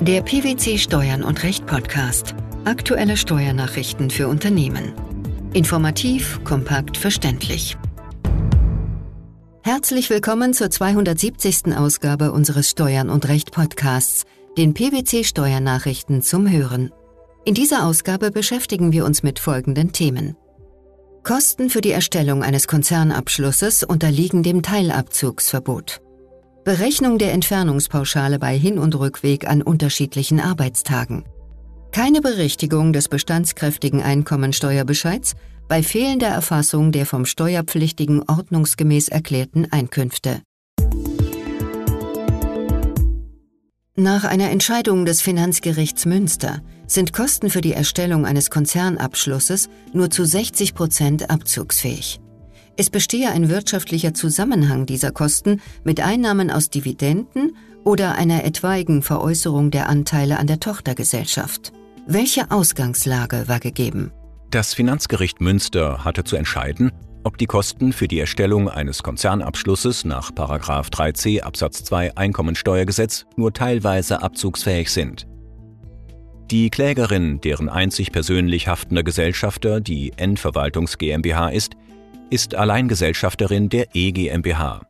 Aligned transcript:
Der 0.00 0.22
PwC 0.22 0.78
Steuern 0.78 1.24
und 1.24 1.42
Recht 1.42 1.66
Podcast. 1.66 2.36
Aktuelle 2.64 3.16
Steuernachrichten 3.16 4.10
für 4.10 4.28
Unternehmen. 4.28 4.92
Informativ, 5.54 6.38
kompakt, 6.44 6.96
verständlich. 6.96 7.76
Herzlich 9.64 10.08
willkommen 10.08 10.54
zur 10.54 10.70
270. 10.70 11.76
Ausgabe 11.76 12.30
unseres 12.30 12.70
Steuern 12.70 13.10
und 13.10 13.26
Recht 13.26 13.50
Podcasts, 13.50 14.24
den 14.56 14.72
PwC 14.72 15.24
Steuernachrichten 15.24 16.22
zum 16.22 16.48
Hören. 16.48 16.92
In 17.44 17.54
dieser 17.54 17.84
Ausgabe 17.84 18.30
beschäftigen 18.30 18.92
wir 18.92 19.04
uns 19.04 19.24
mit 19.24 19.40
folgenden 19.40 19.90
Themen. 19.90 20.36
Kosten 21.24 21.70
für 21.70 21.80
die 21.80 21.90
Erstellung 21.90 22.44
eines 22.44 22.68
Konzernabschlusses 22.68 23.82
unterliegen 23.82 24.44
dem 24.44 24.62
Teilabzugsverbot. 24.62 26.00
Berechnung 26.68 27.16
der 27.16 27.32
Entfernungspauschale 27.32 28.38
bei 28.38 28.54
Hin- 28.54 28.78
und 28.78 28.94
Rückweg 28.94 29.48
an 29.48 29.62
unterschiedlichen 29.62 30.38
Arbeitstagen. 30.38 31.24
Keine 31.92 32.20
Berichtigung 32.20 32.92
des 32.92 33.08
bestandskräftigen 33.08 34.02
Einkommensteuerbescheids 34.02 35.32
bei 35.66 35.82
fehlender 35.82 36.26
Erfassung 36.26 36.92
der 36.92 37.06
vom 37.06 37.24
Steuerpflichtigen 37.24 38.22
ordnungsgemäß 38.28 39.08
erklärten 39.08 39.72
Einkünfte. 39.72 40.42
Nach 43.96 44.24
einer 44.24 44.50
Entscheidung 44.50 45.06
des 45.06 45.22
Finanzgerichts 45.22 46.04
Münster 46.04 46.60
sind 46.86 47.14
Kosten 47.14 47.48
für 47.48 47.62
die 47.62 47.72
Erstellung 47.72 48.26
eines 48.26 48.50
Konzernabschlusses 48.50 49.70
nur 49.94 50.10
zu 50.10 50.26
60 50.26 50.74
Prozent 50.74 51.30
abzugsfähig. 51.30 52.20
Es 52.80 52.90
bestehe 52.90 53.28
ein 53.30 53.48
wirtschaftlicher 53.48 54.14
Zusammenhang 54.14 54.86
dieser 54.86 55.10
Kosten 55.10 55.60
mit 55.82 56.00
Einnahmen 56.00 56.48
aus 56.48 56.70
Dividenden 56.70 57.56
oder 57.82 58.14
einer 58.14 58.44
etwaigen 58.44 59.02
Veräußerung 59.02 59.72
der 59.72 59.88
Anteile 59.88 60.38
an 60.38 60.46
der 60.46 60.60
Tochtergesellschaft. 60.60 61.72
Welche 62.06 62.52
Ausgangslage 62.52 63.48
war 63.48 63.58
gegeben? 63.58 64.12
Das 64.52 64.74
Finanzgericht 64.74 65.40
Münster 65.40 66.04
hatte 66.04 66.22
zu 66.22 66.36
entscheiden, 66.36 66.92
ob 67.24 67.36
die 67.36 67.46
Kosten 67.46 67.92
für 67.92 68.06
die 68.06 68.20
Erstellung 68.20 68.68
eines 68.68 69.02
Konzernabschlusses 69.02 70.04
nach 70.04 70.30
3c 70.30 71.40
Absatz 71.40 71.82
2 71.82 72.16
Einkommensteuergesetz 72.16 73.26
nur 73.34 73.52
teilweise 73.52 74.22
abzugsfähig 74.22 74.92
sind. 74.92 75.26
Die 76.52 76.70
Klägerin, 76.70 77.40
deren 77.40 77.68
einzig 77.68 78.12
persönlich 78.12 78.68
haftender 78.68 79.02
Gesellschafter 79.02 79.80
die 79.80 80.12
Endverwaltungs 80.16 80.96
GmbH 80.96 81.48
ist, 81.48 81.74
ist 82.30 82.54
Alleingesellschafterin 82.54 83.68
der 83.68 83.86
EGmbH. 83.94 84.82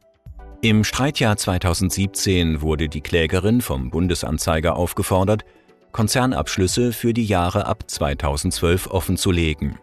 Im 0.61 0.83
Streitjahr 0.83 1.37
2017 1.37 2.63
wurde 2.63 2.89
die 2.89 3.01
Klägerin 3.01 3.61
vom 3.61 3.91
Bundesanzeiger 3.91 4.77
aufgefordert, 4.77 5.45
Konzernabschlüsse 5.93 6.93
für 6.93 7.15
die 7.15 7.25
Jahre 7.25 7.67
ab 7.67 7.85
2012 7.87 8.89
offenzulegen. 8.89 9.79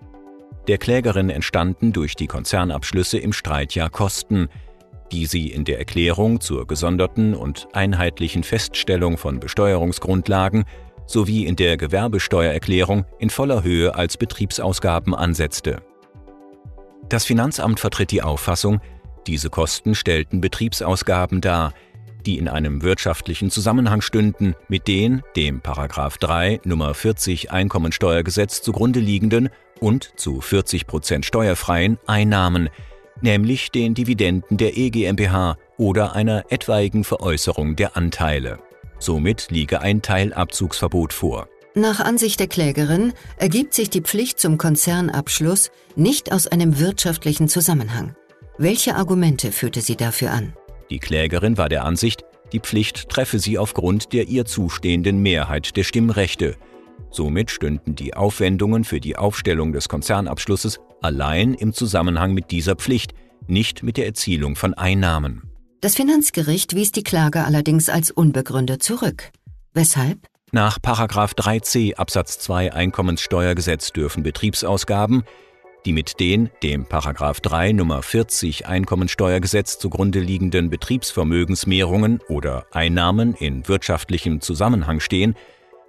Der 0.67 0.77
Klägerin 0.77 1.29
entstanden 1.29 1.93
durch 1.93 2.15
die 2.15 2.27
Konzernabschlüsse 2.27 3.17
im 3.19 3.33
Streitjahr 3.33 3.89
Kosten, 3.89 4.49
die 5.11 5.25
sie 5.25 5.49
in 5.49 5.63
der 5.63 5.79
Erklärung 5.79 6.41
zur 6.41 6.67
gesonderten 6.67 7.35
und 7.35 7.67
einheitlichen 7.73 8.43
Feststellung 8.43 9.17
von 9.17 9.39
Besteuerungsgrundlagen 9.39 10.65
sowie 11.07 11.45
in 11.45 11.55
der 11.55 11.77
Gewerbesteuererklärung 11.77 13.05
in 13.19 13.29
voller 13.29 13.63
Höhe 13.63 13.95
als 13.95 14.17
Betriebsausgaben 14.17 15.13
ansetzte. 15.13 15.81
Das 17.15 17.23
Finanzamt 17.23 17.79
vertritt 17.79 18.11
die 18.11 18.23
Auffassung, 18.23 18.81
diese 19.25 19.49
Kosten 19.49 19.95
stellten 19.95 20.41
Betriebsausgaben 20.41 21.39
dar, 21.39 21.71
die 22.25 22.37
in 22.37 22.49
einem 22.49 22.81
wirtschaftlichen 22.81 23.49
Zusammenhang 23.49 24.01
stünden 24.01 24.53
mit 24.67 24.89
den 24.89 25.23
dem 25.37 25.61
3 25.63 26.59
Nummer 26.65 26.93
40 26.93 27.51
Einkommensteuergesetz 27.51 28.61
zugrunde 28.61 28.99
liegenden 28.99 29.47
und 29.79 30.11
zu 30.17 30.41
40 30.41 30.87
Prozent 30.87 31.25
steuerfreien 31.25 31.99
Einnahmen, 32.05 32.67
nämlich 33.21 33.71
den 33.71 33.93
Dividenden 33.93 34.57
der 34.57 34.75
EGmbH 34.75 35.55
oder 35.77 36.17
einer 36.17 36.43
etwaigen 36.49 37.05
Veräußerung 37.05 37.77
der 37.77 37.95
Anteile. 37.95 38.59
Somit 38.99 39.51
liege 39.51 39.79
ein 39.79 40.01
Teilabzugsverbot 40.01 41.13
vor. 41.13 41.47
Nach 41.77 41.99
Ansicht 41.99 42.39
der 42.39 42.47
Klägerin 42.47 43.11
ergibt 43.35 43.73
sich 43.73 43.89
die 43.89 43.99
Pflicht 43.99 44.39
zum 44.39 44.57
Konzernabschluss 44.57 45.71
nicht 45.97 46.31
aus 46.31 46.47
einem 46.47 46.79
wirtschaftlichen 46.79 47.49
Zusammenhang. 47.49 48.15
Welche 48.57 48.95
Argumente 48.95 49.51
führte 49.51 49.81
sie 49.81 49.97
dafür 49.97 50.31
an? 50.31 50.53
Die 50.89 50.99
Klägerin 50.99 51.57
war 51.57 51.67
der 51.67 51.83
Ansicht, 51.83 52.23
die 52.53 52.61
Pflicht 52.61 53.09
treffe 53.09 53.39
sie 53.39 53.57
aufgrund 53.57 54.13
der 54.13 54.29
ihr 54.29 54.45
zustehenden 54.45 55.21
Mehrheit 55.21 55.75
der 55.75 55.83
Stimmrechte. 55.83 56.55
Somit 57.11 57.51
stünden 57.51 57.95
die 57.95 58.13
Aufwendungen 58.13 58.85
für 58.85 59.01
die 59.01 59.17
Aufstellung 59.17 59.73
des 59.73 59.89
Konzernabschlusses 59.89 60.79
allein 61.01 61.53
im 61.53 61.73
Zusammenhang 61.73 62.33
mit 62.33 62.51
dieser 62.51 62.77
Pflicht, 62.77 63.13
nicht 63.47 63.83
mit 63.83 63.97
der 63.97 64.05
Erzielung 64.05 64.55
von 64.55 64.75
Einnahmen. 64.75 65.51
Das 65.81 65.95
Finanzgericht 65.95 66.73
wies 66.73 66.93
die 66.93 67.03
Klage 67.03 67.43
allerdings 67.43 67.89
als 67.89 68.11
unbegründet 68.11 68.81
zurück. 68.81 69.31
Weshalb? 69.73 70.25
Nach 70.55 70.79
3c 70.79 71.95
Absatz 71.95 72.39
2 72.39 72.71
Einkommenssteuergesetz 72.71 73.91
dürfen 73.91 74.23
Betriebsausgaben, 74.23 75.25
die 75.83 75.91
mit 75.91 76.21
den 76.21 76.49
dem 76.63 76.85
3 76.87 77.73
Nummer 77.73 78.01
40 78.01 78.65
Einkommensteuergesetz 78.65 79.79
zugrunde 79.79 80.21
liegenden 80.21 80.69
Betriebsvermögensmehrungen 80.69 82.21
oder 82.29 82.67
Einnahmen 82.71 83.33
in 83.33 83.67
wirtschaftlichem 83.67 84.39
Zusammenhang 84.39 85.01
stehen, 85.01 85.35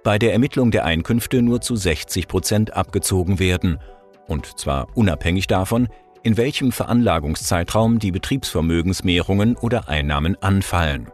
bei 0.03 0.19
der 0.19 0.33
Ermittlung 0.33 0.71
der 0.71 0.83
Einkünfte 0.83 1.41
nur 1.41 1.61
zu 1.61 1.77
60 1.77 2.27
Prozent 2.27 2.73
abgezogen 2.73 3.39
werden, 3.39 3.79
und 4.27 4.59
zwar 4.59 4.89
unabhängig 4.97 5.47
davon, 5.47 5.87
in 6.23 6.35
welchem 6.35 6.73
Veranlagungszeitraum 6.73 7.99
die 7.99 8.11
Betriebsvermögensmehrungen 8.11 9.55
oder 9.55 9.87
Einnahmen 9.87 10.35
anfallen. 10.43 11.09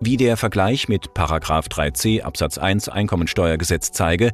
Wie 0.00 0.16
der 0.16 0.36
Vergleich 0.36 0.88
mit 0.88 1.12
3c 1.14 2.22
Absatz 2.22 2.56
1 2.56 2.88
Einkommensteuergesetz 2.88 3.90
zeige, 3.90 4.30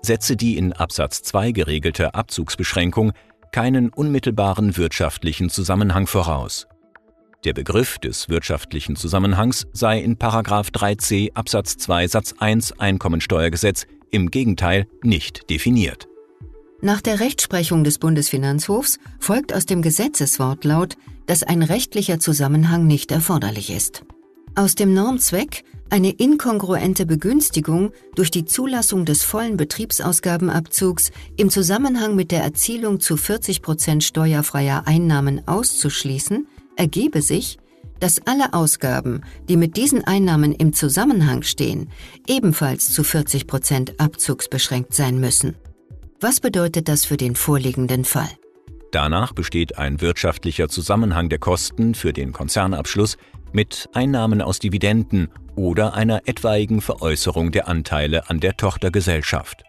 setze 0.00 0.36
die 0.36 0.56
in 0.56 0.72
Absatz 0.72 1.22
2 1.22 1.50
geregelte 1.50 2.14
Abzugsbeschränkung 2.14 3.12
keinen 3.50 3.88
unmittelbaren 3.88 4.76
wirtschaftlichen 4.76 5.50
Zusammenhang 5.50 6.06
voraus. 6.06 6.68
Der 7.44 7.52
Begriff 7.52 7.98
des 7.98 8.28
wirtschaftlichen 8.28 8.94
Zusammenhangs 8.94 9.66
sei 9.72 10.00
in 10.00 10.16
3c 10.18 11.34
Absatz 11.34 11.76
2 11.78 12.06
Satz 12.06 12.34
1 12.38 12.78
Einkommensteuergesetz 12.78 13.86
im 14.10 14.30
Gegenteil 14.30 14.86
nicht 15.02 15.50
definiert. 15.50 16.06
Nach 16.80 17.00
der 17.00 17.18
Rechtsprechung 17.18 17.82
des 17.82 17.98
Bundesfinanzhofs 17.98 19.00
folgt 19.18 19.52
aus 19.52 19.66
dem 19.66 19.82
Gesetzeswortlaut, 19.82 20.96
dass 21.26 21.42
ein 21.42 21.62
rechtlicher 21.62 22.20
Zusammenhang 22.20 22.86
nicht 22.86 23.10
erforderlich 23.10 23.70
ist. 23.70 24.04
Aus 24.54 24.74
dem 24.74 24.94
Normzweck 24.94 25.64
eine 25.90 26.10
inkongruente 26.10 27.06
Begünstigung 27.06 27.92
durch 28.14 28.30
die 28.30 28.44
Zulassung 28.44 29.04
des 29.04 29.22
vollen 29.22 29.56
Betriebsausgabenabzugs 29.56 31.10
im 31.36 31.50
Zusammenhang 31.50 32.14
mit 32.14 32.30
der 32.30 32.42
Erzielung 32.42 33.00
zu 33.00 33.16
40 33.16 33.62
Prozent 33.62 34.04
steuerfreier 34.04 34.86
Einnahmen 34.86 35.46
auszuschließen, 35.46 36.46
ergebe 36.76 37.22
sich, 37.22 37.58
dass 38.00 38.20
alle 38.26 38.52
Ausgaben, 38.52 39.22
die 39.48 39.56
mit 39.56 39.76
diesen 39.76 40.04
Einnahmen 40.04 40.52
im 40.52 40.72
Zusammenhang 40.72 41.42
stehen, 41.42 41.88
ebenfalls 42.26 42.92
zu 42.92 43.02
40 43.02 43.46
Prozent 43.46 43.98
abzugsbeschränkt 43.98 44.94
sein 44.94 45.18
müssen. 45.18 45.56
Was 46.20 46.40
bedeutet 46.40 46.88
das 46.88 47.04
für 47.04 47.16
den 47.16 47.34
vorliegenden 47.34 48.04
Fall? 48.04 48.28
Danach 48.90 49.32
besteht 49.34 49.76
ein 49.76 50.00
wirtschaftlicher 50.00 50.68
Zusammenhang 50.68 51.28
der 51.28 51.38
Kosten 51.38 51.94
für 51.94 52.12
den 52.14 52.32
Konzernabschluss 52.32 53.18
mit 53.52 53.88
Einnahmen 53.94 54.42
aus 54.42 54.58
Dividenden 54.58 55.28
oder 55.56 55.94
einer 55.94 56.22
etwaigen 56.26 56.80
Veräußerung 56.80 57.50
der 57.50 57.68
Anteile 57.68 58.28
an 58.30 58.40
der 58.40 58.56
Tochtergesellschaft. 58.56 59.64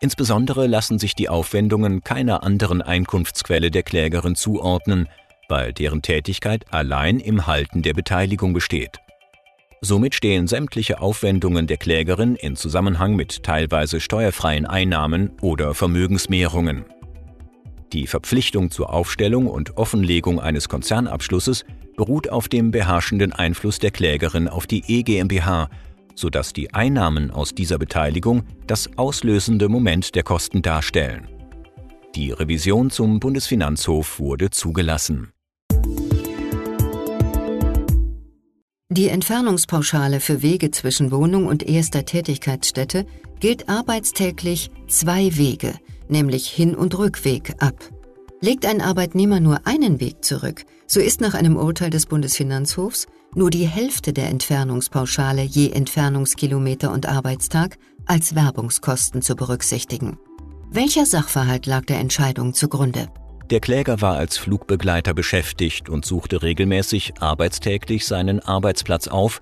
Insbesondere 0.00 0.66
lassen 0.66 0.98
sich 0.98 1.14
die 1.14 1.28
Aufwendungen 1.28 2.02
keiner 2.02 2.42
anderen 2.42 2.82
Einkunftsquelle 2.82 3.70
der 3.70 3.82
Klägerin 3.82 4.34
zuordnen, 4.34 5.08
weil 5.48 5.72
deren 5.72 6.02
Tätigkeit 6.02 6.64
allein 6.72 7.20
im 7.20 7.46
Halten 7.46 7.82
der 7.82 7.94
Beteiligung 7.94 8.52
besteht. 8.52 8.98
Somit 9.80 10.14
stehen 10.14 10.48
sämtliche 10.48 11.00
Aufwendungen 11.00 11.66
der 11.66 11.76
Klägerin 11.76 12.34
in 12.34 12.56
Zusammenhang 12.56 13.14
mit 13.14 13.42
teilweise 13.42 14.00
steuerfreien 14.00 14.66
Einnahmen 14.66 15.30
oder 15.40 15.74
Vermögensmehrungen. 15.74 16.86
Die 17.92 18.06
Verpflichtung 18.06 18.70
zur 18.70 18.92
Aufstellung 18.92 19.46
und 19.46 19.76
Offenlegung 19.76 20.40
eines 20.40 20.68
Konzernabschlusses 20.68 21.64
beruht 21.96 22.28
auf 22.28 22.48
dem 22.48 22.70
beherrschenden 22.70 23.32
Einfluss 23.32 23.78
der 23.78 23.90
Klägerin 23.90 24.48
auf 24.48 24.66
die 24.66 24.82
EGmbH, 24.86 25.68
sodass 26.14 26.52
die 26.52 26.74
Einnahmen 26.74 27.30
aus 27.30 27.54
dieser 27.54 27.78
Beteiligung 27.78 28.42
das 28.66 28.90
auslösende 28.96 29.68
Moment 29.68 30.14
der 30.14 30.22
Kosten 30.22 30.62
darstellen. 30.62 31.28
Die 32.14 32.32
Revision 32.32 32.90
zum 32.90 33.20
Bundesfinanzhof 33.20 34.18
wurde 34.18 34.50
zugelassen 34.50 35.32
Die 38.88 39.08
Entfernungspauschale 39.08 40.20
für 40.20 40.40
Wege 40.40 40.70
zwischen 40.70 41.10
Wohnung 41.10 41.46
und 41.46 41.62
erster 41.62 42.06
Tätigkeitsstätte 42.06 43.04
gilt 43.40 43.68
arbeitstäglich 43.68 44.70
zwei 44.88 45.36
Wege, 45.36 45.74
nämlich 46.10 46.48
Hin- 46.48 46.74
und 46.74 46.96
Rückweg, 46.98 47.54
ab. 47.58 47.74
Legt 48.40 48.66
ein 48.66 48.80
Arbeitnehmer 48.80 49.40
nur 49.40 49.66
einen 49.66 50.00
Weg 50.00 50.24
zurück, 50.24 50.64
so 50.86 51.00
ist 51.00 51.20
nach 51.20 51.34
einem 51.34 51.56
Urteil 51.56 51.90
des 51.90 52.06
Bundesfinanzhofs 52.06 53.06
nur 53.34 53.50
die 53.50 53.66
Hälfte 53.66 54.12
der 54.12 54.28
Entfernungspauschale 54.28 55.42
je 55.42 55.70
Entfernungskilometer 55.70 56.92
und 56.92 57.06
Arbeitstag 57.06 57.78
als 58.06 58.34
Werbungskosten 58.34 59.22
zu 59.22 59.36
berücksichtigen. 59.36 60.18
Welcher 60.70 61.06
Sachverhalt 61.06 61.66
lag 61.66 61.84
der 61.86 61.98
Entscheidung 61.98 62.54
zugrunde? 62.54 63.08
Der 63.50 63.60
Kläger 63.60 64.00
war 64.00 64.16
als 64.16 64.38
Flugbegleiter 64.38 65.14
beschäftigt 65.14 65.88
und 65.88 66.04
suchte 66.04 66.42
regelmäßig 66.42 67.14
arbeitstäglich 67.20 68.04
seinen 68.06 68.40
Arbeitsplatz 68.40 69.06
auf 69.06 69.40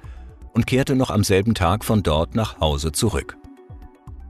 und 0.53 0.67
kehrte 0.67 0.95
noch 0.95 1.11
am 1.11 1.25
selben 1.25 1.55
Tag 1.55 1.85
von 1.85 2.03
dort 2.03 2.35
nach 2.35 2.61
Hause 2.61 2.93
zurück. 2.93 3.37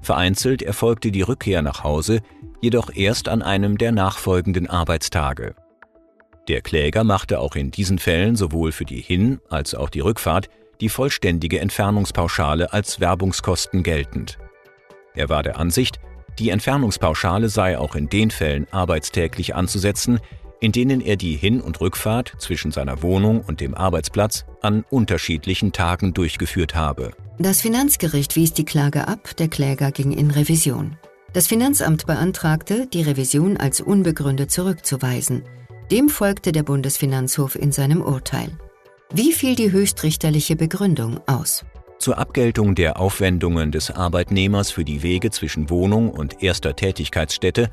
Vereinzelt 0.05 0.61
erfolgte 0.61 1.11
die 1.11 1.23
Rückkehr 1.23 1.63
nach 1.63 1.83
Hause 1.83 2.21
jedoch 2.61 2.91
erst 2.95 3.27
an 3.27 3.41
einem 3.41 3.79
der 3.79 3.91
nachfolgenden 3.91 4.69
Arbeitstage. 4.69 5.55
Der 6.47 6.61
Kläger 6.61 7.05
machte 7.05 7.41
auch 7.41 7.57
in 7.57 7.71
diesen 7.71 7.99
Fällen 7.99 8.37
sowohl 8.37 8.71
für 8.73 8.85
die 8.85 9.01
Hin- 9.01 9.41
als 9.49 9.75
auch 9.75 9.89
die 9.89 10.01
Rückfahrt 10.01 10.51
die 10.83 10.91
vollständige 10.91 11.59
Entfernungspauschale 11.59 12.71
als 12.75 13.01
Werbungskosten 13.01 13.83
geltend. 13.83 14.39
Er 15.15 15.31
war 15.31 15.43
der 15.43 15.59
Ansicht, 15.59 16.01
die 16.39 16.51
Entfernungspauschale 16.51 17.49
sei 17.49 17.79
auch 17.79 17.95
in 17.95 18.11
den 18.11 18.31
Fällen 18.31 18.67
arbeitstäglich 18.73 19.55
anzusetzen, 19.55 20.21
in 20.61 20.73
denen 20.73 21.01
er 21.01 21.17
die 21.17 21.37
Hin- 21.37 21.63
und 21.63 21.81
Rückfahrt 21.81 22.35
zwischen 22.39 22.73
seiner 22.73 23.01
Wohnung 23.01 23.41
und 23.41 23.61
dem 23.61 23.75
Arbeitsplatz 23.75 24.45
an 24.61 24.85
unterschiedlichen 24.91 25.73
Tagen 25.73 26.13
durchgeführt 26.13 26.75
habe. 26.75 27.13
Das 27.39 27.63
Finanzgericht 27.63 28.37
wies 28.37 28.53
die 28.53 28.65
Klage 28.65 29.09
ab, 29.09 29.37
der 29.39 29.49
Kläger 29.49 29.91
ging 29.91 30.13
in 30.13 30.31
Revision. 30.31 30.97
Das 31.33 31.49
Finanzamt 31.49 32.07
beantragte, 32.07 32.87
die 32.87 33.03
Revision 33.03 33.57
als 33.57 33.81
unbegründet 33.81 34.53
zurückzuweisen. 34.53 35.43
Dem 35.91 36.09
folgte 36.09 36.53
der 36.53 36.63
Bundesfinanzhof 36.63 37.57
in 37.57 37.73
seinem 37.73 38.03
Urteil. 38.03 38.57
Wie 39.13 39.33
fiel 39.33 39.57
die 39.57 39.73
höchstrichterliche 39.73 40.55
Begründung 40.55 41.19
aus? 41.27 41.65
Zur 41.99 42.19
Abgeltung 42.19 42.77
der 42.77 43.01
Aufwendungen 43.01 43.73
des 43.73 43.91
Arbeitnehmers 43.91 44.71
für 44.71 44.85
die 44.85 45.03
Wege 45.03 45.31
zwischen 45.31 45.71
Wohnung 45.71 46.11
und 46.11 46.41
erster 46.41 46.77
Tätigkeitsstätte 46.77 47.69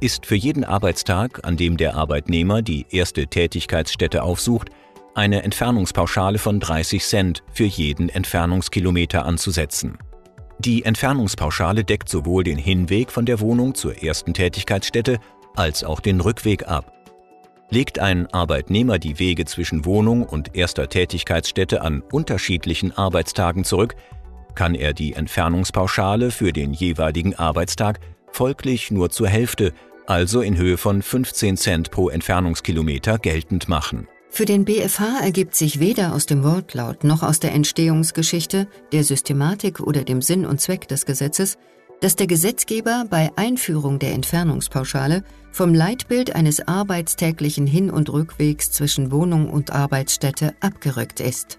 ist 0.00 0.26
für 0.26 0.36
jeden 0.36 0.64
Arbeitstag, 0.64 1.46
an 1.46 1.56
dem 1.56 1.78
der 1.78 1.94
Arbeitnehmer 1.94 2.60
die 2.60 2.84
erste 2.90 3.26
Tätigkeitsstätte 3.26 4.22
aufsucht, 4.22 4.68
eine 5.14 5.42
Entfernungspauschale 5.42 6.38
von 6.38 6.60
30 6.60 7.04
Cent 7.04 7.42
für 7.52 7.64
jeden 7.64 8.08
Entfernungskilometer 8.08 9.24
anzusetzen. 9.24 9.98
Die 10.60 10.84
Entfernungspauschale 10.84 11.84
deckt 11.84 12.08
sowohl 12.08 12.44
den 12.44 12.58
Hinweg 12.58 13.12
von 13.12 13.26
der 13.26 13.40
Wohnung 13.40 13.74
zur 13.74 14.02
ersten 14.02 14.34
Tätigkeitsstätte 14.34 15.18
als 15.54 15.84
auch 15.84 16.00
den 16.00 16.20
Rückweg 16.20 16.66
ab. 16.66 16.92
Legt 17.70 17.98
ein 17.98 18.26
Arbeitnehmer 18.32 18.98
die 18.98 19.18
Wege 19.18 19.44
zwischen 19.44 19.84
Wohnung 19.84 20.24
und 20.24 20.56
erster 20.56 20.88
Tätigkeitsstätte 20.88 21.82
an 21.82 22.02
unterschiedlichen 22.12 22.96
Arbeitstagen 22.96 23.64
zurück, 23.64 23.94
kann 24.54 24.74
er 24.74 24.94
die 24.94 25.12
Entfernungspauschale 25.12 26.30
für 26.30 26.52
den 26.52 26.72
jeweiligen 26.72 27.34
Arbeitstag 27.36 28.00
folglich 28.32 28.90
nur 28.90 29.10
zur 29.10 29.28
Hälfte, 29.28 29.72
also 30.06 30.40
in 30.40 30.56
Höhe 30.56 30.78
von 30.78 31.02
15 31.02 31.56
Cent 31.56 31.90
pro 31.90 32.08
Entfernungskilometer 32.08 33.18
geltend 33.18 33.68
machen. 33.68 34.08
Für 34.30 34.44
den 34.44 34.64
BFH 34.64 35.20
ergibt 35.22 35.54
sich 35.54 35.80
weder 35.80 36.14
aus 36.14 36.26
dem 36.26 36.44
Wortlaut 36.44 37.04
noch 37.04 37.22
aus 37.22 37.40
der 37.40 37.52
Entstehungsgeschichte, 37.52 38.68
der 38.92 39.04
Systematik 39.04 39.80
oder 39.80 40.02
dem 40.04 40.22
Sinn 40.22 40.46
und 40.46 40.60
Zweck 40.60 40.86
des 40.88 41.06
Gesetzes 41.06 41.58
dass 42.00 42.16
der 42.16 42.26
Gesetzgeber 42.26 43.06
bei 43.10 43.30
Einführung 43.36 43.98
der 43.98 44.12
Entfernungspauschale 44.12 45.24
vom 45.50 45.74
Leitbild 45.74 46.34
eines 46.34 46.66
arbeitstäglichen 46.66 47.66
Hin- 47.66 47.90
und 47.90 48.10
Rückwegs 48.10 48.70
zwischen 48.70 49.10
Wohnung 49.10 49.50
und 49.50 49.72
Arbeitsstätte 49.72 50.54
abgerückt 50.60 51.20
ist. 51.20 51.58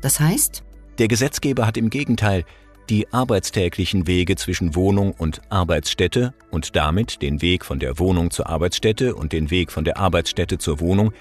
Das 0.00 0.18
heißt? 0.18 0.62
Der 0.98 1.08
Gesetzgeber 1.08 1.66
hat 1.66 1.76
im 1.76 1.90
Gegenteil 1.90 2.44
die 2.88 3.12
arbeitstäglichen 3.12 4.06
Wege 4.06 4.34
zwischen 4.36 4.74
Wohnung 4.74 5.12
und 5.12 5.42
Arbeitsstätte 5.50 6.34
und 6.50 6.74
damit 6.74 7.22
den 7.22 7.40
Weg 7.42 7.64
von 7.64 7.78
der 7.78 7.98
Wohnung 7.98 8.30
zur 8.30 8.48
Arbeitsstätte 8.48 9.14
und 9.14 9.32
den 9.32 9.50
Weg 9.50 9.70
von 9.70 9.84
der 9.84 9.98
Arbeitsstätte 9.98 10.58
zur 10.58 10.80
Wohnung 10.80 11.12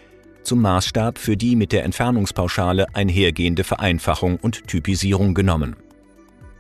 zum 0.50 0.64
Maßstab 0.64 1.20
für 1.20 1.38
die 1.38 1.56
mit 1.56 1.72
der 1.72 1.84
Entfernungspauschale 1.84 2.88
einhergehende 2.96 3.64
Vereinfachung 3.64 4.38
und 4.38 4.68
Typisierung 4.68 5.36
genommen. 5.36 5.76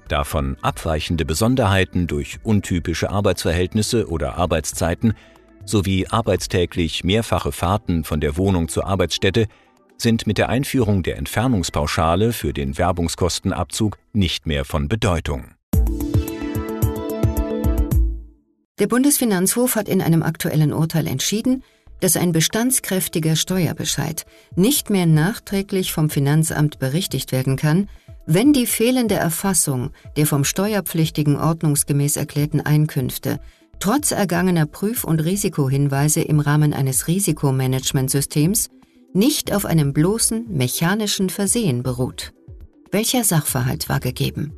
Davon 0.08 0.58
abweichende 0.62 1.26
Besonderheiten 1.26 2.06
durch 2.06 2.38
untypische 2.44 3.10
Arbeitsverhältnisse 3.10 4.08
oder 4.08 4.38
Arbeitszeiten 4.38 5.14
sowie 5.66 6.06
arbeitstäglich 6.08 7.04
mehrfache 7.04 7.52
Fahrten 7.52 8.04
von 8.04 8.22
der 8.22 8.38
Wohnung 8.38 8.68
zur 8.68 8.86
Arbeitsstätte 8.86 9.48
sind 9.98 10.28
mit 10.28 10.38
der 10.38 10.50
Einführung 10.50 11.02
der 11.02 11.18
Entfernungspauschale 11.18 12.32
für 12.32 12.54
den 12.54 12.78
Werbungskostenabzug 12.78 13.98
nicht 14.14 14.46
mehr 14.46 14.66
von 14.66 14.88
Bedeutung. 14.88 15.56
Der 18.78 18.88
Bundesfinanzhof 18.88 19.76
hat 19.76 19.90
in 19.90 20.02
einem 20.02 20.22
aktuellen 20.22 20.74
Urteil 20.74 21.08
entschieden, 21.08 21.64
dass 22.00 22.18
ein 22.18 22.32
bestandskräftiger 22.32 23.36
Steuerbescheid 23.36 24.26
nicht 24.56 24.90
mehr 24.90 25.06
nachträglich 25.06 25.92
vom 25.92 26.10
Finanzamt 26.10 26.80
berichtigt 26.80 27.32
werden 27.32 27.56
kann, 27.56 27.90
wenn 28.26 28.54
die 28.54 28.68
fehlende 28.68 29.16
Erfassung 29.16 29.92
der 30.16 30.28
vom 30.28 30.44
Steuerpflichtigen 30.44 31.36
ordnungsgemäß 31.36 32.18
erklärten 32.18 32.62
Einkünfte 32.62 33.40
trotz 33.80 34.12
ergangener 34.12 34.66
Prüf- 34.66 35.04
und 35.04 35.20
Risikohinweise 35.22 36.22
im 36.22 36.40
Rahmen 36.40 36.74
eines 36.74 37.08
Risikomanagementsystems 37.08 38.70
nicht 39.14 39.54
auf 39.54 39.66
einem 39.66 39.94
bloßen 39.94 40.46
mechanischen 40.50 41.30
Versehen 41.30 41.82
beruht. 41.82 42.34
Welcher 42.92 43.24
Sachverhalt 43.24 43.90
war 43.90 44.00
gegeben? 44.00 44.54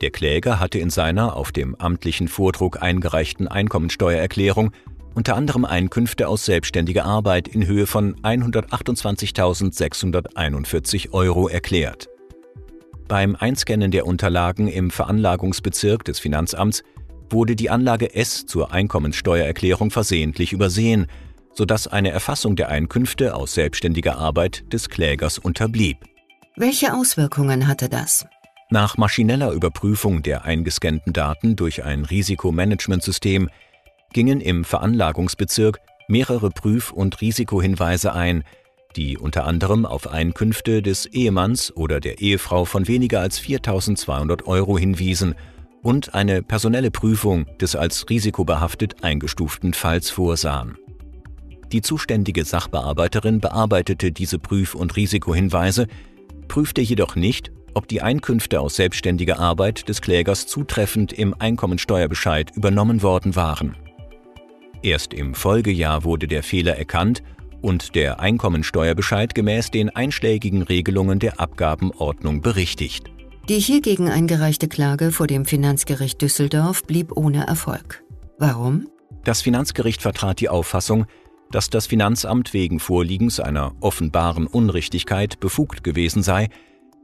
Der 0.00 0.10
Kläger 0.10 0.58
hatte 0.60 0.78
in 0.78 0.90
seiner 0.90 1.36
auf 1.36 1.52
dem 1.52 1.76
amtlichen 1.76 2.28
Vordruck 2.28 2.82
eingereichten 2.82 3.48
Einkommensteuererklärung 3.48 4.72
unter 5.14 5.36
anderem 5.36 5.64
Einkünfte 5.64 6.28
aus 6.28 6.44
selbstständiger 6.44 7.04
Arbeit 7.04 7.48
in 7.48 7.66
Höhe 7.66 7.86
von 7.86 8.16
128.641 8.16 11.12
Euro 11.12 11.48
erklärt. 11.48 12.08
Beim 13.08 13.36
Einscannen 13.36 13.90
der 13.90 14.06
Unterlagen 14.06 14.68
im 14.68 14.90
Veranlagungsbezirk 14.90 16.04
des 16.04 16.18
Finanzamts 16.18 16.82
wurde 17.30 17.56
die 17.56 17.70
Anlage 17.70 18.14
S 18.14 18.46
zur 18.46 18.72
Einkommensteuererklärung 18.72 19.90
versehentlich 19.90 20.52
übersehen, 20.52 21.06
sodass 21.52 21.86
eine 21.86 22.10
Erfassung 22.10 22.56
der 22.56 22.68
Einkünfte 22.68 23.34
aus 23.34 23.54
selbstständiger 23.54 24.18
Arbeit 24.18 24.72
des 24.72 24.88
Klägers 24.88 25.38
unterblieb. 25.38 25.98
Welche 26.56 26.94
Auswirkungen 26.94 27.68
hatte 27.68 27.88
das? 27.88 28.26
Nach 28.70 28.96
maschineller 28.96 29.52
Überprüfung 29.52 30.22
der 30.22 30.44
eingescannten 30.44 31.12
Daten 31.12 31.56
durch 31.56 31.84
ein 31.84 32.04
Risikomanagementsystem 32.04 33.50
gingen 34.14 34.40
im 34.40 34.64
Veranlagungsbezirk 34.64 35.80
mehrere 36.08 36.48
Prüf- 36.48 36.92
und 36.92 37.20
Risikohinweise 37.20 38.14
ein, 38.14 38.44
die 38.96 39.18
unter 39.18 39.44
anderem 39.44 39.84
auf 39.84 40.10
Einkünfte 40.10 40.80
des 40.80 41.06
Ehemanns 41.06 41.76
oder 41.76 42.00
der 42.00 42.20
Ehefrau 42.20 42.64
von 42.64 42.88
weniger 42.88 43.20
als 43.20 43.40
4.200 43.40 44.44
Euro 44.44 44.78
hinwiesen 44.78 45.34
und 45.82 46.14
eine 46.14 46.42
personelle 46.42 46.90
Prüfung 46.90 47.46
des 47.60 47.76
als 47.76 48.08
risikobehaftet 48.08 49.02
eingestuften 49.02 49.74
Falls 49.74 50.10
vorsahen. 50.10 50.78
Die 51.72 51.82
zuständige 51.82 52.44
Sachbearbeiterin 52.44 53.40
bearbeitete 53.40 54.12
diese 54.12 54.38
Prüf- 54.38 54.74
und 54.74 54.94
Risikohinweise, 54.96 55.88
prüfte 56.46 56.80
jedoch 56.80 57.16
nicht, 57.16 57.50
ob 57.74 57.88
die 57.88 58.00
Einkünfte 58.00 58.60
aus 58.60 58.76
selbstständiger 58.76 59.40
Arbeit 59.40 59.88
des 59.88 60.00
Klägers 60.00 60.46
zutreffend 60.46 61.12
im 61.12 61.34
Einkommensteuerbescheid 61.36 62.52
übernommen 62.54 63.02
worden 63.02 63.34
waren. 63.34 63.76
Erst 64.84 65.14
im 65.14 65.32
Folgejahr 65.34 66.04
wurde 66.04 66.28
der 66.28 66.42
Fehler 66.42 66.76
erkannt 66.76 67.22
und 67.62 67.94
der 67.94 68.20
Einkommensteuerbescheid 68.20 69.34
gemäß 69.34 69.70
den 69.70 69.88
einschlägigen 69.88 70.60
Regelungen 70.60 71.18
der 71.18 71.40
Abgabenordnung 71.40 72.42
berichtigt. 72.42 73.10
Die 73.48 73.58
hiergegen 73.58 74.10
eingereichte 74.10 74.68
Klage 74.68 75.10
vor 75.10 75.26
dem 75.26 75.46
Finanzgericht 75.46 76.20
Düsseldorf 76.20 76.82
blieb 76.84 77.16
ohne 77.16 77.46
Erfolg. 77.46 78.04
Warum? 78.38 78.86
Das 79.24 79.40
Finanzgericht 79.40 80.02
vertrat 80.02 80.40
die 80.40 80.50
Auffassung, 80.50 81.06
dass 81.50 81.70
das 81.70 81.86
Finanzamt 81.86 82.52
wegen 82.52 82.78
Vorliegens 82.78 83.40
einer 83.40 83.72
offenbaren 83.80 84.46
Unrichtigkeit 84.46 85.40
befugt 85.40 85.82
gewesen 85.82 86.22
sei, 86.22 86.50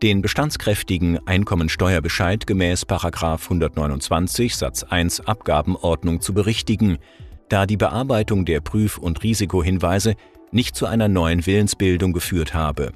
den 0.02 0.20
bestandskräftigen 0.20 1.26
Einkommensteuerbescheid 1.26 2.46
gemäß 2.46 2.84
129 2.86 4.54
Satz 4.54 4.82
1 4.82 5.20
Abgabenordnung 5.20 6.20
zu 6.20 6.34
berichtigen, 6.34 6.98
da 7.50 7.66
die 7.66 7.76
Bearbeitung 7.76 8.46
der 8.46 8.60
Prüf- 8.60 8.96
und 8.96 9.22
Risikohinweise 9.22 10.14
nicht 10.52 10.74
zu 10.74 10.86
einer 10.86 11.08
neuen 11.08 11.44
Willensbildung 11.46 12.12
geführt 12.12 12.54
habe. 12.54 12.92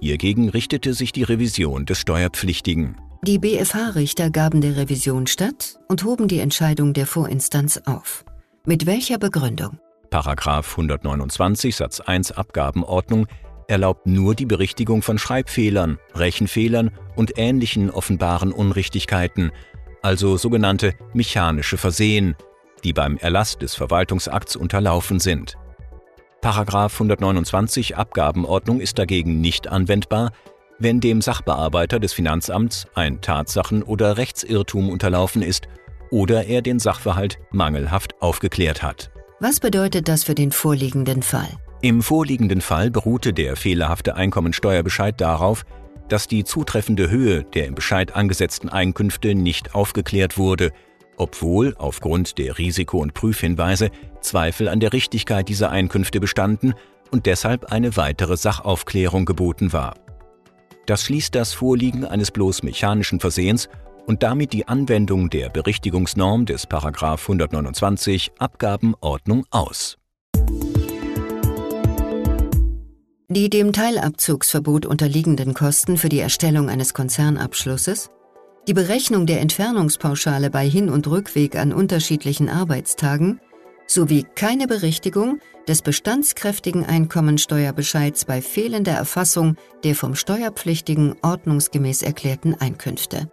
Hiergegen 0.00 0.48
richtete 0.48 0.94
sich 0.94 1.12
die 1.12 1.22
Revision 1.22 1.86
des 1.86 1.98
Steuerpflichtigen. 1.98 2.96
Die 3.24 3.38
BFH-Richter 3.38 4.30
gaben 4.30 4.60
der 4.60 4.76
Revision 4.76 5.26
statt 5.26 5.78
und 5.88 6.04
hoben 6.04 6.28
die 6.28 6.38
Entscheidung 6.38 6.92
der 6.92 7.06
Vorinstanz 7.06 7.80
auf. 7.84 8.24
Mit 8.64 8.86
welcher 8.86 9.18
Begründung? 9.18 9.78
Paragraph 10.10 10.70
129 10.70 11.74
Satz 11.74 12.00
1 12.00 12.32
Abgabenordnung 12.32 13.26
erlaubt 13.66 14.06
nur 14.06 14.34
die 14.34 14.46
Berichtigung 14.46 15.02
von 15.02 15.18
Schreibfehlern, 15.18 15.98
Rechenfehlern 16.14 16.90
und 17.16 17.32
ähnlichen 17.36 17.90
offenbaren 17.90 18.52
Unrichtigkeiten, 18.52 19.50
also 20.00 20.36
sogenannte 20.36 20.94
mechanische 21.12 21.76
Versehen, 21.76 22.36
die 22.84 22.92
beim 22.92 23.16
Erlass 23.16 23.58
des 23.58 23.74
Verwaltungsakts 23.74 24.56
unterlaufen 24.56 25.20
sind. 25.20 25.56
Paragraph 26.40 26.92
129 26.94 27.96
Abgabenordnung 27.96 28.80
ist 28.80 28.98
dagegen 28.98 29.40
nicht 29.40 29.66
anwendbar, 29.66 30.30
wenn 30.78 31.00
dem 31.00 31.20
Sachbearbeiter 31.20 31.98
des 31.98 32.12
Finanzamts 32.12 32.86
ein 32.94 33.20
Tatsachen- 33.20 33.82
oder 33.82 34.16
Rechtsirrtum 34.16 34.88
unterlaufen 34.88 35.42
ist 35.42 35.68
oder 36.10 36.46
er 36.46 36.62
den 36.62 36.78
Sachverhalt 36.78 37.38
mangelhaft 37.50 38.14
aufgeklärt 38.22 38.82
hat. 38.82 39.10
Was 39.40 39.60
bedeutet 39.60 40.08
das 40.08 40.24
für 40.24 40.34
den 40.34 40.52
vorliegenden 40.52 41.22
Fall? 41.22 41.48
Im 41.80 42.02
vorliegenden 42.02 42.60
Fall 42.60 42.90
beruhte 42.90 43.32
der 43.32 43.56
fehlerhafte 43.56 44.14
Einkommensteuerbescheid 44.14 45.20
darauf, 45.20 45.64
dass 46.08 46.26
die 46.26 46.44
zutreffende 46.44 47.10
Höhe 47.10 47.44
der 47.44 47.66
im 47.66 47.74
Bescheid 47.74 48.14
angesetzten 48.16 48.68
Einkünfte 48.68 49.34
nicht 49.34 49.74
aufgeklärt 49.74 50.38
wurde– 50.38 50.70
obwohl 51.18 51.74
aufgrund 51.78 52.38
der 52.38 52.58
Risiko- 52.58 53.00
und 53.00 53.14
Prüfhinweise 53.14 53.90
Zweifel 54.20 54.68
an 54.68 54.80
der 54.80 54.92
Richtigkeit 54.92 55.48
dieser 55.48 55.70
Einkünfte 55.70 56.20
bestanden 56.20 56.74
und 57.10 57.26
deshalb 57.26 57.66
eine 57.72 57.96
weitere 57.96 58.36
Sachaufklärung 58.36 59.24
geboten 59.24 59.72
war. 59.72 59.94
Das 60.86 61.02
schließt 61.02 61.34
das 61.34 61.52
Vorliegen 61.52 62.04
eines 62.04 62.30
bloß 62.30 62.62
mechanischen 62.62 63.20
Versehens 63.20 63.68
und 64.06 64.22
damit 64.22 64.54
die 64.54 64.66
Anwendung 64.66 65.28
der 65.28 65.50
Berichtigungsnorm 65.50 66.46
des 66.46 66.66
129 66.66 68.32
Abgabenordnung 68.38 69.44
aus. 69.50 69.98
Die 73.30 73.50
dem 73.50 73.74
Teilabzugsverbot 73.74 74.86
unterliegenden 74.86 75.52
Kosten 75.52 75.98
für 75.98 76.08
die 76.08 76.20
Erstellung 76.20 76.70
eines 76.70 76.94
Konzernabschlusses 76.94 78.10
die 78.68 78.74
Berechnung 78.74 79.24
der 79.24 79.40
Entfernungspauschale 79.40 80.50
bei 80.50 80.68
Hin- 80.68 80.90
und 80.90 81.06
Rückweg 81.06 81.56
an 81.56 81.72
unterschiedlichen 81.72 82.50
Arbeitstagen 82.50 83.40
sowie 83.86 84.26
keine 84.34 84.66
Berichtigung 84.66 85.40
des 85.66 85.80
bestandskräftigen 85.80 86.84
Einkommensteuerbescheids 86.84 88.26
bei 88.26 88.42
fehlender 88.42 88.92
Erfassung 88.92 89.56
der 89.84 89.94
vom 89.94 90.14
Steuerpflichtigen 90.14 91.14
ordnungsgemäß 91.22 92.02
erklärten 92.02 92.54
Einkünfte. 92.54 93.30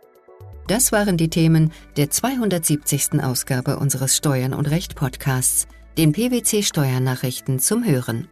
Das 0.70 0.94
waren 0.94 1.18
die 1.18 1.30
Themen 1.30 1.74
der 1.98 2.10
270. 2.10 3.22
Ausgabe 3.22 3.78
unseres 3.78 4.16
Steuern 4.16 4.54
und 4.54 4.72
Recht 4.72 4.96
Podcasts, 4.96 5.68
den 5.98 6.14
PwC 6.14 6.64
Steuernachrichten 6.64 7.60
zum 7.60 7.84
Hören. 7.84 8.30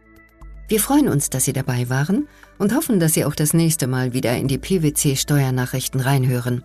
Wir 0.68 0.80
freuen 0.80 1.10
uns, 1.10 1.28
dass 1.28 1.44
Sie 1.44 1.52
dabei 1.52 1.90
waren 1.90 2.28
und 2.56 2.74
hoffen, 2.74 2.98
dass 2.98 3.12
Sie 3.12 3.26
auch 3.26 3.34
das 3.34 3.52
nächste 3.52 3.88
Mal 3.88 4.14
wieder 4.14 4.34
in 4.38 4.48
die 4.48 4.56
PwC 4.56 5.16
Steuernachrichten 5.16 6.00
reinhören. 6.00 6.64